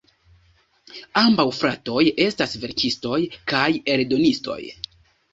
[1.19, 3.19] Ambaŭ fratoj estas verkistoj
[3.53, 3.67] kaj
[3.97, 4.57] eldonistoj.